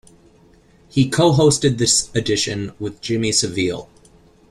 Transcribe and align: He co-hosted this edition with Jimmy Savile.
He 0.89 1.07
co-hosted 1.07 1.77
this 1.77 2.09
edition 2.15 2.71
with 2.79 3.01
Jimmy 3.01 3.31
Savile. 3.31 3.87